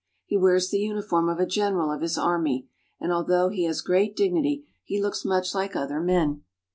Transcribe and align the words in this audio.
He 0.25 0.35
wears 0.35 0.71
the 0.71 0.79
uniform 0.79 1.29
of 1.29 1.39
a 1.39 1.45
general 1.45 1.91
of 1.91 2.01
his 2.01 2.17
army, 2.17 2.67
and 2.99 3.11
although 3.13 3.49
he 3.49 3.65
has 3.65 3.81
great 3.81 4.15
dignity, 4.15 4.65
he 4.83 4.99
looks 4.99 5.23
much 5.23 5.53
like 5.53 5.75
other 5.75 5.99
men. 6.01 6.41